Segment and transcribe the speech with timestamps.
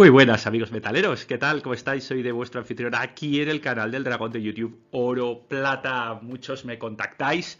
[0.00, 1.60] Muy buenas amigos metaleros, ¿qué tal?
[1.60, 2.04] ¿Cómo estáis?
[2.04, 6.18] Soy de vuestro anfitrión aquí en el canal del dragón de YouTube Oro Plata.
[6.22, 7.58] Muchos me contactáis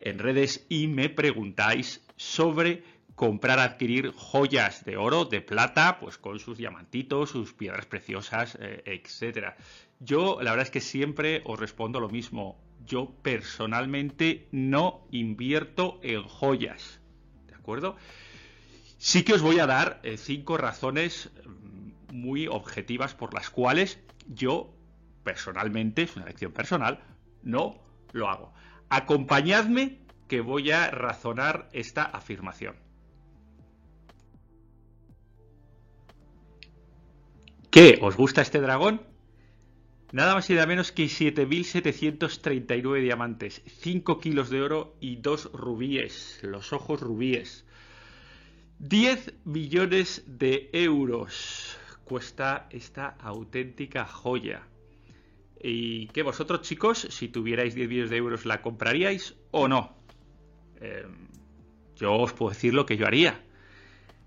[0.00, 2.82] en redes y me preguntáis sobre
[3.14, 8.82] comprar, adquirir joyas de oro, de plata, pues con sus diamantitos, sus piedras preciosas, eh,
[8.84, 9.56] etcétera.
[10.00, 12.60] Yo la verdad es que siempre os respondo lo mismo.
[12.84, 16.98] Yo personalmente no invierto en joyas,
[17.46, 17.94] ¿de acuerdo?
[19.00, 21.30] Sí que os voy a dar eh, cinco razones
[22.12, 23.98] muy objetivas por las cuales
[24.28, 24.74] yo
[25.24, 27.00] personalmente, es una elección personal,
[27.42, 27.76] no
[28.12, 28.52] lo hago.
[28.88, 32.76] Acompañadme que voy a razonar esta afirmación.
[37.70, 37.98] ¿Qué?
[38.00, 39.02] ¿Os gusta este dragón?
[40.12, 46.40] Nada más y nada menos que 7.739 diamantes, 5 kilos de oro y 2 rubíes,
[46.42, 47.66] los ojos rubíes.
[48.78, 51.77] 10 millones de euros
[52.08, 54.62] cuesta esta auténtica joya.
[55.60, 59.96] Y que vosotros, chicos, si tuvierais 10 millones de euros, ¿la compraríais o no?
[60.80, 61.28] Em,
[61.96, 63.40] yo os puedo decir lo que yo haría,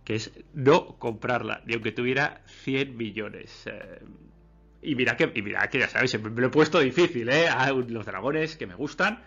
[0.06, 3.66] que es no comprarla, ni aunque tuviera 100 millones.
[3.68, 4.32] Em,
[4.82, 7.48] y mira que, y que ya sabéis, me lo he puesto difícil, ¿eh?
[7.48, 9.24] A los dragones que me gustan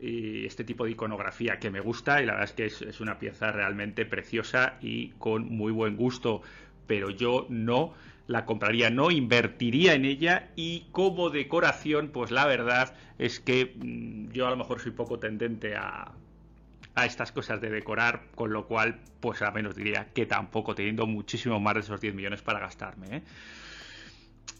[0.00, 3.18] y este tipo de iconografía que me gusta y la verdad es que es, una
[3.18, 6.42] pieza realmente preciosa y con muy buen gusto,
[6.90, 7.94] pero yo no
[8.26, 14.32] la compraría, no invertiría en ella y como decoración, pues la verdad es que mm,
[14.32, 16.10] yo a lo mejor soy poco tendente a,
[16.96, 21.06] a estas cosas de decorar, con lo cual, pues a menos diría que tampoco teniendo
[21.06, 23.18] muchísimo más de esos 10 millones para gastarme.
[23.18, 23.22] ¿eh?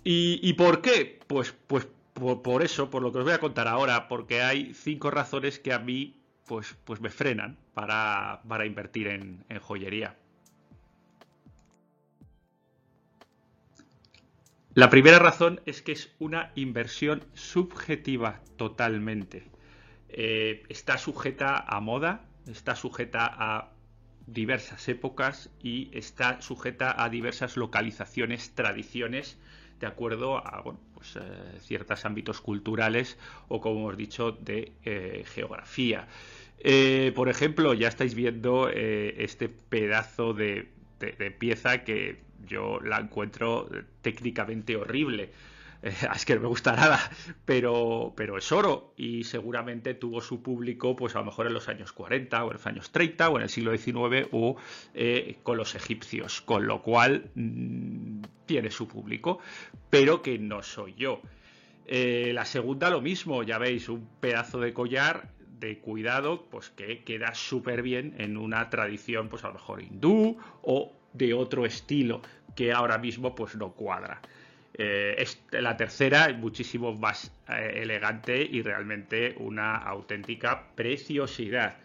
[0.05, 1.19] ¿Y, ¿Y, por qué?
[1.27, 5.11] Pues, pues por, eso, por lo que os voy a contar ahora, porque hay cinco
[5.11, 6.15] razones que a mí
[6.47, 10.17] pues, pues me frenan para, invertir en, joyería.
[14.81, 19.43] La primera razón es que es una inversión subjetiva totalmente.
[20.09, 23.73] Eh, está sujeta a moda, está sujeta a
[24.27, 29.37] diversas épocas y está sujeta a diversas localizaciones, tradiciones
[29.81, 30.63] de acuerdo a
[30.95, 31.21] pues, eh,
[31.59, 33.19] ciertos ámbitos culturales
[33.49, 36.09] o, como hemos dicho, de eh, geografía.
[37.15, 40.71] Por ejemplo, ya estáis viendo este pedazo de,
[41.39, 43.69] pieza que yo la encuentro
[44.03, 45.33] técnicamente horrible.
[45.83, 47.01] es que no me gusta nada,
[47.45, 51.69] pero, pero es oro y seguramente tuvo su público pues a lo mejor en los
[51.69, 54.57] años 40 o en los años 30 o en el siglo XIX o
[55.43, 59.39] con los egipcios, con lo cual mm, tiene su público,
[59.89, 61.23] pero que no soy yo.
[61.87, 67.05] Eh, la segunda lo mismo, ya veis, un pedazo de collar de cuidado, pues que
[67.05, 72.23] queda súper bien en una tradición, pues a lo mejor hindú o de otro estilo,
[72.55, 74.21] que ahora mismo pues no cuadra.
[74.75, 81.77] Eh, la tercera, muchísimo más eh, elegante y realmente una auténtica preciosidad.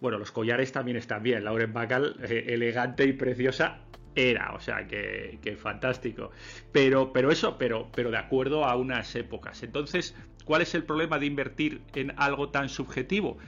[0.00, 1.44] Bueno, los collares también están bien.
[1.44, 3.80] Lauren Bacall, elegante y preciosa,
[4.14, 6.30] era, o sea, que, fantástico.
[6.72, 9.62] Pero, pero eso, pero, pero de acuerdo a unas épocas.
[9.62, 10.14] Entonces,
[10.44, 13.38] ¿cuál es el problema de invertir en algo tan subjetivo?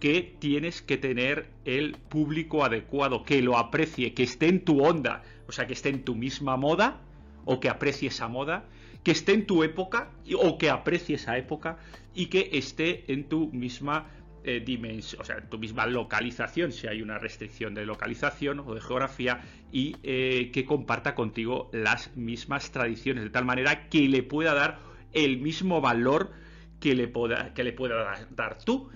[0.00, 5.22] Que tienes que tener el público adecuado, que lo aprecie, que esté en tu onda,
[5.46, 7.00] o sea, que esté en tu misma moda,
[7.44, 8.64] o que aprecie esa moda,
[9.04, 11.78] que esté en tu época, o que aprecie esa época,
[12.14, 14.08] y que esté en tu misma
[14.42, 18.80] eh, dimensión, o sea, tu misma localización, si hay una restricción de localización o de
[18.80, 24.54] geografía, y eh, que comparta contigo las mismas tradiciones, de tal manera que le pueda
[24.54, 24.78] dar
[25.12, 26.32] el mismo valor
[26.80, 27.12] que le
[27.54, 28.90] que le pueda dar, tú.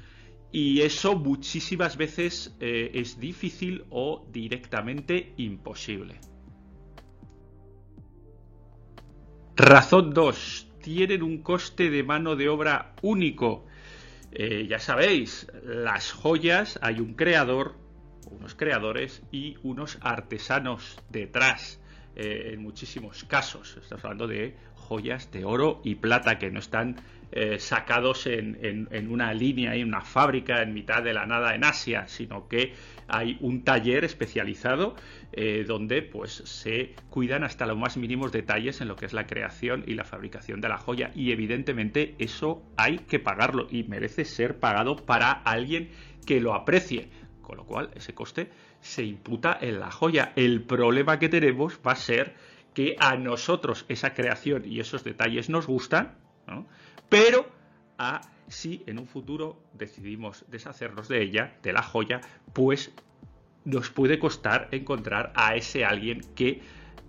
[0.55, 6.21] Y eso muchísimas veces eh, es difícil o directamente imposible.
[9.57, 10.69] Razón 2.
[10.81, 13.67] Tienen un coste de mano de obra único
[14.37, 17.75] eh, ya sabéis, las joyas hay un creador,
[18.31, 21.81] unos creadores y unos artesanos detrás.
[22.17, 23.77] Eh, en muchísimos casos.
[23.81, 27.01] Estamos hablando de joyas de oro y plata que no están
[27.33, 32.07] eh, sacados en, una línea, en una fábrica en mitad de la nada en Asia,
[32.07, 32.75] sino que
[33.09, 34.95] hay un taller especializado
[35.33, 39.27] eh, donde pues se cuidan hasta los más mínimos detalles en lo que es la
[39.27, 41.11] creación y la fabricación de la joya.
[41.15, 45.91] Y evidentemente eso hay que pagarlo y merece ser pagado para alguien
[46.27, 47.09] que lo aprecie.
[47.43, 48.51] Con lo cual ese coste
[48.81, 50.33] se imputa en la joya.
[50.37, 52.35] El problema que tenemos va a ser
[52.75, 56.17] que a nosotros esa creación y esos detalles nos gustan
[57.09, 57.47] pero
[57.99, 62.21] a si en un futuro decidimos deshacernos de ella, de la joya,
[62.53, 62.93] pues
[63.65, 66.61] nos puede costar encontrar a ese alguien que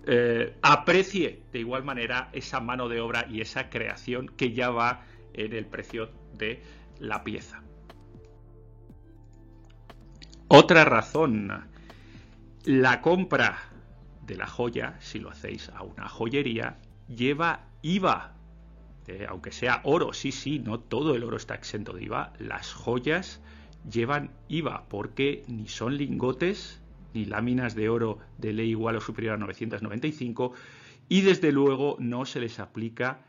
[0.06, 5.04] eh, aprecie de igual manera esa mano de obra y esa creación que ya va
[5.34, 6.62] en el precio de
[6.98, 7.62] la pieza.
[10.48, 11.68] Otra razón,
[12.64, 13.58] la compra
[14.26, 16.78] de la joya, si lo hacéis a una joyería,
[17.08, 18.35] lleva IVA.
[19.08, 22.32] Eh, aunque sea oro, sí, sí, no todo el oro está exento de IVA.
[22.38, 23.40] Las joyas
[23.88, 26.80] llevan IVA porque ni son lingotes
[27.14, 30.52] ni láminas de oro de ley igual o superior a 995
[31.08, 33.20] y desde luego no se les aplica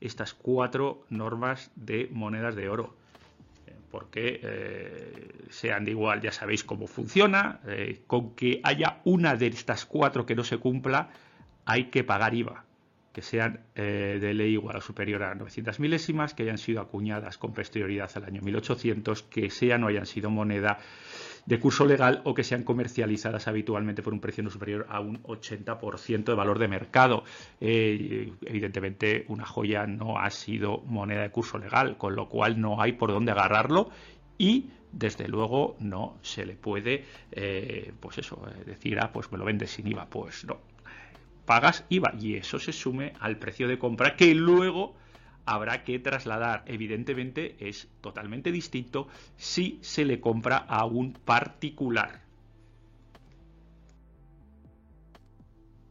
[0.00, 2.94] estas cuatro normas de monedas de oro
[3.66, 7.60] eh, porque eh, sean de igual, ya sabéis cómo funciona,
[8.06, 11.08] con que haya una de estas cuatro que no se cumpla,
[11.64, 12.66] hay que pagar IVA
[13.12, 17.38] que sean eh, de ley igual o superior a 900 milésimas, que hayan sido acuñadas
[17.38, 20.78] con posterioridad al año 1800, que sean o hayan sido moneda
[21.46, 25.22] de curso legal o que sean comercializadas habitualmente por un precio no superior a un
[25.22, 27.24] 80% de valor de mercado.
[27.60, 32.80] Eh, evidentemente, una joya no ha sido moneda de curso legal, con lo cual no
[32.80, 33.90] hay por dónde agarrarlo
[34.38, 39.44] y desde luego no se le puede eh, pues eso decir ah pues me lo
[39.44, 40.58] vendes sin IVA pues no
[41.44, 44.94] pagas IVA y eso se sume al precio de compra que luego
[45.44, 46.64] habrá que trasladar.
[46.66, 52.22] Evidentemente es totalmente distinto si se le compra a un particular.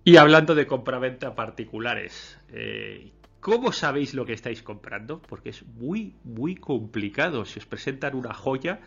[0.04, 5.22] Y hablando de compraventa particulares, eh, ¿cómo sabéis lo que estáis comprando?
[5.22, 7.46] Porque es muy, muy complicado.
[7.46, 8.80] Si os presentan una joya,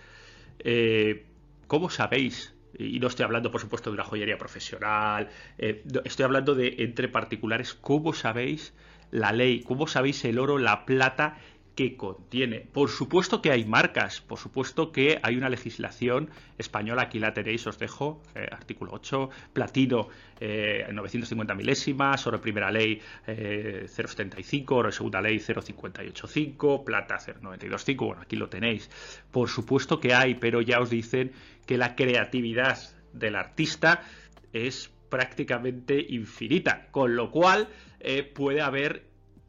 [0.58, 1.24] eh,
[1.68, 5.28] ¿cómo sabéis y no estoy hablando, por supuesto, de una joyería profesional,
[5.58, 8.74] eh, estoy hablando de entre particulares, ¿cómo sabéis
[9.10, 9.62] la ley?
[9.62, 11.36] ¿Cómo sabéis el oro, la plata
[11.74, 12.60] que contiene.
[12.60, 17.66] Por supuesto que hay marcas, por supuesto que hay una legislación española, aquí la tenéis,
[17.66, 20.08] os dejo, eh, artículo 8, platino
[20.40, 28.22] eh, 950 milésimas, oro primera ley eh, 0,75, oro segunda ley 0,585, plata 0,925, bueno,
[28.22, 28.88] aquí lo tenéis.
[29.30, 31.32] Por supuesto que hay, pero ya os dicen
[31.66, 32.78] que la creatividad
[33.12, 34.02] del artista
[34.52, 37.68] es prácticamente infinita, con lo cual
[38.00, 39.06] eh, puede haber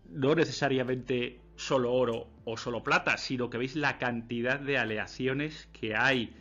[0.10, 5.96] no necesariamente solo oro o solo plata, sino que veis la cantidad de aleaciones que
[5.96, 6.36] hay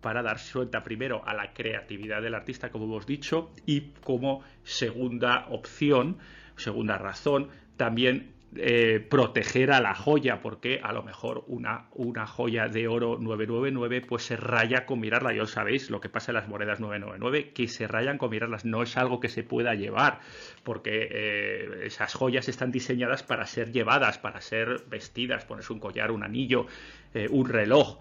[0.00, 5.46] para dar suelta primero a la creatividad del artista, como hemos dicho, y como segunda
[5.50, 6.18] opción,
[6.56, 12.66] segunda razón, también eh, proteger a la joya, porque a lo mejor una, una, joya
[12.66, 15.32] de oro 999 pues se raya con mirarla.
[15.32, 18.64] Ya sabéis lo que pasa en las monedas 999, que se rayan con mirarlas.
[18.64, 20.18] No es algo que se pueda llevar,
[20.64, 26.10] porque eh, esas joyas están diseñadas para ser llevadas, para ser vestidas, ponerse un collar,
[26.10, 26.66] un anillo,
[27.14, 28.00] eh, un reloj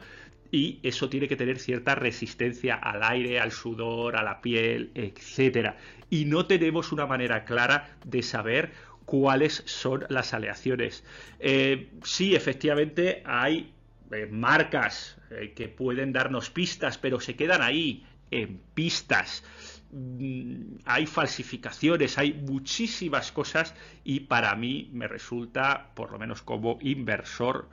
[0.52, 5.78] y eso tiene que tener cierta resistencia al aire, al sudor, a la piel, etcétera.
[6.10, 8.72] Y no tenemos una manera clara de saber
[9.10, 11.04] cuáles son las aleaciones.
[11.40, 13.74] Eh, sí, efectivamente hay
[14.12, 19.44] eh, marcas eh, que pueden darnos pistas, pero se quedan ahí, en pistas.
[19.92, 26.78] Mm, hay falsificaciones, hay muchísimas cosas y para mí me resulta, por lo menos como
[26.82, 27.70] inversor,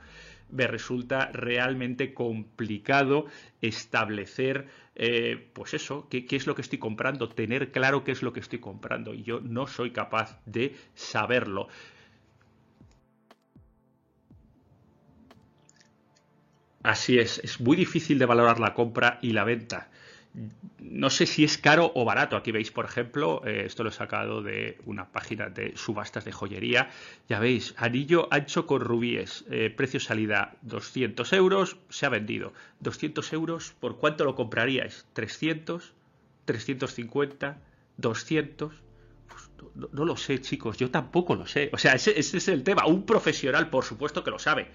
[0.49, 3.25] me resulta realmente complicado
[3.61, 8.33] establecer, eh, pues eso, qué, es lo que estoy comprando, tener claro qué es lo
[8.33, 9.13] que estoy comprando.
[9.13, 11.67] Y yo no soy capaz de saberlo.
[16.81, 19.89] Así es, es muy difícil de valorar la compra y la venta
[20.79, 22.35] no sé si es caro o barato.
[22.37, 26.31] Aquí veis, por ejemplo, eh, esto lo he sacado de una página de subastas de
[26.31, 26.89] joyería.
[27.27, 32.53] Ya veis, anillo ancho con rubíes, eh, precio salida 200 euros, se ha vendido.
[32.81, 35.05] 200 euros, ¿por cuánto lo compraríais?
[35.15, 35.91] ¿300?
[36.45, 37.55] ¿350?
[37.99, 38.71] ¿200?
[39.27, 39.49] Pues
[39.91, 41.69] no, lo sé, chicos, yo tampoco lo sé.
[41.73, 42.85] O sea, ese es el tema.
[42.85, 44.67] Un profesional, por supuesto que lo sabe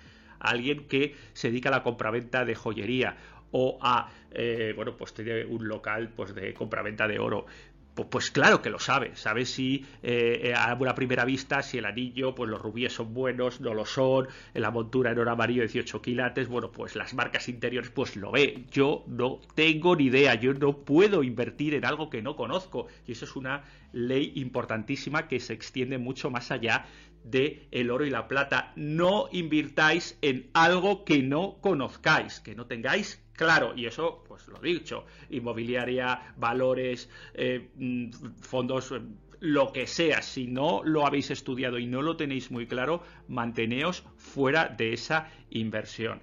[0.43, 3.17] alguien que se dedica a la compraventa de joyería
[3.53, 7.47] o a, eh, bueno, pues tiene un local pues de compraventa de oro.
[7.95, 11.85] Pues, claro que lo sabe, sabe si eh, eh, a una primera vista si el
[11.85, 16.01] anillo, pues los rubíes son buenos, no lo son, la montura en oro amarillo 18
[16.01, 18.65] quilates, bueno, pues las marcas interiores pues lo ve.
[18.71, 23.13] Yo no tengo ni idea, yo no puedo invertir en algo que no conozco y
[23.13, 26.87] eso es una ley importantísima que se extiende mucho más allá
[27.25, 28.73] de el oro y la plata.
[28.75, 33.73] No invirtáis en algo que no conozcáis, que no tengáis claro.
[33.77, 38.11] Y eso, pues lo dicho, inmobiliaria, valores, eh, mm,
[38.41, 39.01] fondos, eh,
[39.41, 40.23] lo que sea.
[40.23, 45.31] Si no lo habéis estudiado y no lo tenéis muy claro, manteneos fuera de esa
[45.51, 46.21] inversión.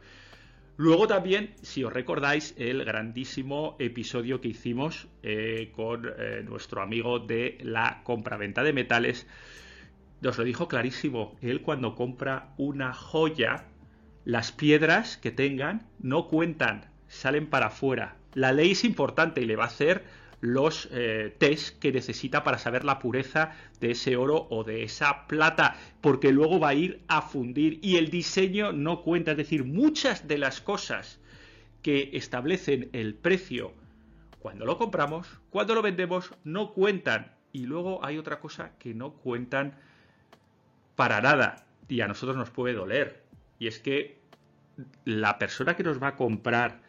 [0.77, 6.07] Luego también, si os recordáis, el grandísimo episodio que hicimos eh, con
[6.45, 9.27] nuestro amigo de la compraventa de metales,
[10.21, 11.37] nos lo dijo clarísimo.
[11.41, 13.65] Él cuando compra una joya,
[14.25, 18.15] las piedras que tengan no cuentan, salen para afuera.
[18.33, 20.05] La ley es importante y le va a hacer
[20.41, 23.51] los eh, test que necesita para saber la pureza
[23.81, 27.97] de ese oro o de esa plata, porque luego va a ir a fundir y
[27.97, 31.19] el diseño no cuenta, es decir, muchas de las cosas
[31.81, 33.73] que establecen el precio
[34.39, 37.33] cuando lo compramos, cuando lo vendemos, no cuentan.
[37.51, 39.75] Y luego hay otra cosa que no cuentan
[40.95, 43.23] para nada y a nosotros nos puede doler.
[43.57, 44.19] Y es que
[45.03, 46.81] la persona que nos va a comprar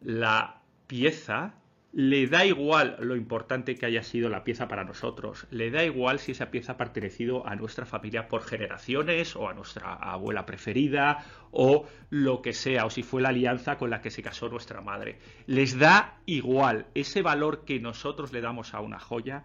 [0.00, 1.54] la pieza
[1.92, 6.18] le da igual lo importante que haya sido la pieza para nosotros, le da igual
[6.18, 11.24] si esa pieza ha pertenecido a nuestra familia por generaciones o a nuestra abuela preferida
[11.50, 14.82] o lo que sea, o si fue la alianza con la que se casó nuestra
[14.82, 15.18] madre.
[15.46, 19.44] Les da igual, ese valor que nosotros le damos a una joya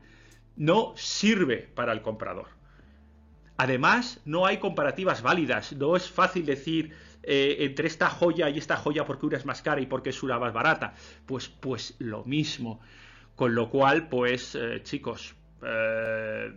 [0.56, 2.48] no sirve para el comprador.
[3.56, 8.78] Además, no hay comparativas válidas, no es fácil decir eh, entre esta joya y esta
[8.78, 10.94] joya porque una es más cara y porque es una más barata.
[11.26, 12.82] Pues, pues lo mismo.
[13.36, 16.52] Con lo cual, pues, eh, chicos, eh,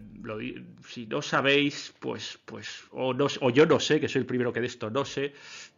[0.87, 4.53] si no sabéis, pues, pues, o, no, o yo no sé, que soy el primero
[4.53, 5.33] que de esto no sé,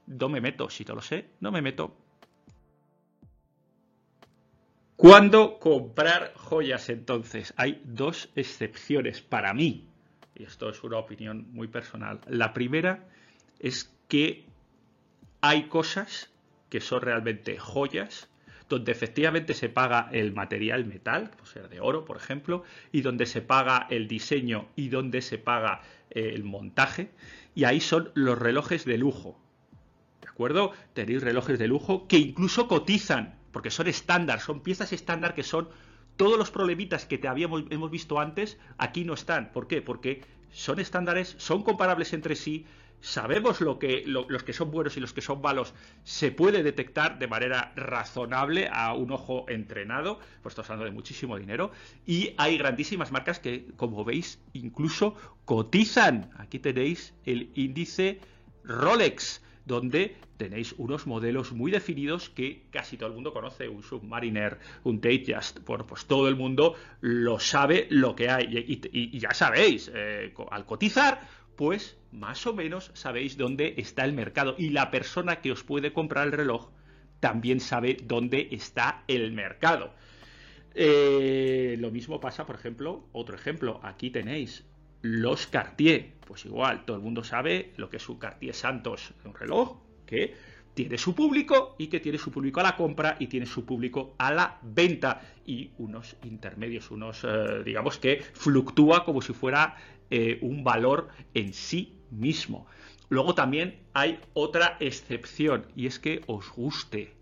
[0.06, 0.70] no me meto.
[0.70, 1.96] Si no lo sé, no me meto.
[4.96, 7.54] ¿Cuándo comprar joyas entonces?
[7.56, 9.86] Hay dos excepciones para mí,
[10.34, 12.20] y esto es una opinión muy personal.
[12.26, 13.06] La primera
[13.60, 14.47] es que
[15.40, 16.30] hay cosas
[16.68, 18.28] que son realmente joyas,
[18.68, 23.26] donde efectivamente se paga el material metal, puede ser de oro, por ejemplo, y donde
[23.26, 25.80] se paga el diseño y donde se paga
[26.10, 27.10] eh, el montaje,
[27.54, 29.38] y ahí son los relojes de lujo.
[30.20, 30.72] ¿De acuerdo?
[30.92, 35.68] Tenéis relojes de lujo que incluso cotizan, porque son estándar, son piezas estándar que son
[36.16, 39.52] todos los problemitas que te habíamos hemos visto antes, aquí no están.
[39.52, 39.80] ¿Por qué?
[39.80, 42.66] Porque son estándares, son comparables entre sí,
[43.00, 45.74] sabemos lo que, los que son buenos y los que son malos,
[46.04, 51.36] se puede detectar de manera razonable a un ojo entrenado, pues estamos hablando de muchísimo
[51.36, 51.70] dinero,
[52.06, 55.14] y hay grandísimas marcas que, como veis, incluso
[55.44, 56.30] cotizan.
[56.38, 58.20] Aquí tenéis el índice
[58.64, 64.58] Rolex, donde tenéis unos modelos muy definidos que casi todo el mundo conoce, un Submariner,
[64.84, 68.46] un Datejust, bueno, pues todo el mundo lo sabe lo que hay,
[68.90, 71.20] y, ya sabéis, eh, al cotizar,
[71.58, 74.54] pues más o menos sabéis dónde está el mercado.
[74.56, 76.68] Y la persona que os puede comprar el reloj
[77.18, 79.92] también sabe dónde está el mercado.
[80.76, 84.64] Eh, lo mismo pasa, por ejemplo, otro ejemplo, aquí tenéis
[85.02, 89.34] los Cartier, pues igual, todo el mundo sabe lo que es un Cartier Santos, un
[89.34, 90.36] reloj que
[90.74, 94.14] tiene su público y que tiene su público a la compra y tiene su público
[94.16, 95.22] a la venta.
[95.44, 99.74] Y unos intermedios, unos, eh, digamos que fluctúa como si fuera
[100.10, 102.66] eh, un valor en sí mismo.
[103.10, 107.14] Luego también hay otra excepción y es que os guste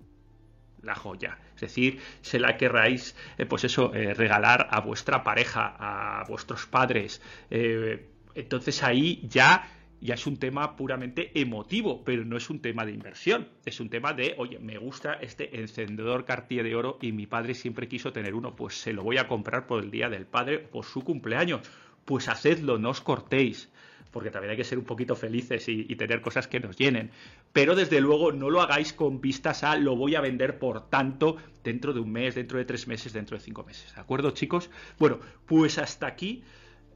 [0.83, 1.39] la joya.
[1.57, 6.67] Es decir, se la querráis, eh, pues eso, eh, regalar a vuestra pareja, a vuestros
[6.67, 7.21] padres.
[7.51, 9.69] entonces ahí ya,
[10.01, 13.49] ya es un tema puramente emotivo, pero no es un tema de inversión.
[13.65, 17.55] Es un tema de, oye, me gusta este encendedor Cartier de oro y mi padre
[17.55, 20.59] siempre quiso tener uno, pues se lo voy a comprar por el día del padre,
[20.59, 21.63] por su cumpleaños
[22.07, 23.69] pues hacedlo, no os cortéis,
[24.11, 27.11] porque también hay que ser un poquito felices y, tener cosas que nos llenen.
[27.53, 31.37] Pero desde luego no lo hagáis con vistas a lo voy a vender por tanto
[31.63, 33.95] dentro de un mes, dentro de tres meses, dentro de cinco meses.
[33.95, 34.71] ¿De acuerdo, chicos?
[34.99, 36.45] Bueno, pues hasta aquí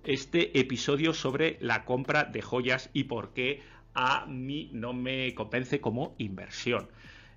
[0.04, 3.60] este episodio sobre la compra de joyas y por qué
[3.92, 6.88] a mí no me convence como inversión.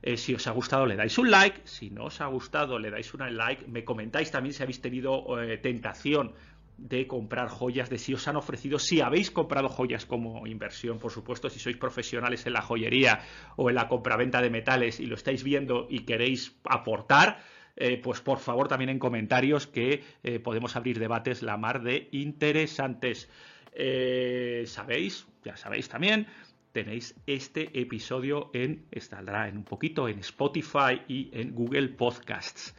[0.02, 2.92] Eh, si os ha gustado le dais un like, si no os ha gustado le
[2.92, 6.34] dais un like, me comentáis también si habéis tenido eh, tentación
[6.78, 11.12] de comprar joyas, de si os han ofrecido, si habéis comprado joyas como inversión, por
[11.12, 13.22] supuesto, si sois profesionales en la joyería
[13.56, 17.44] o en la compraventa de metales y lo estáis viendo y queréis aportar,
[17.76, 22.10] eh, pues por favor también en comentarios que eh, podemos abrir debates la mar de
[22.12, 23.30] interesantes.
[23.74, 26.28] Eh, sabéis, ya sabéis también,
[26.72, 32.76] tenéis este episodio en, estará en un poquito en Spotify y en Google Podcasts.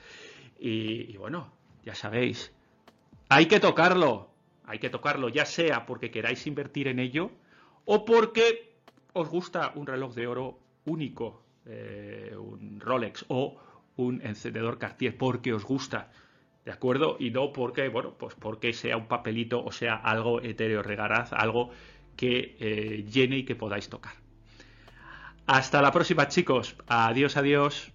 [0.58, 1.52] y bueno,
[1.84, 2.54] ya sabéis,
[3.28, 4.30] hay que tocarlo,
[4.64, 7.30] hay que tocarlo, ya sea porque queráis invertir en ello
[7.84, 8.74] o porque
[9.12, 13.56] os gusta un reloj de oro único, eh, un Rolex o
[13.96, 16.10] un encendedor Cartier, porque os gusta,
[16.64, 17.16] ¿de acuerdo?
[17.18, 21.70] Y no porque, bueno, pues porque sea un papelito o sea algo etéreo, regaraz, algo
[22.16, 24.14] que eh, llene y que podáis tocar.
[25.46, 26.76] Hasta la próxima, chicos.
[26.86, 27.92] Adiós, adiós.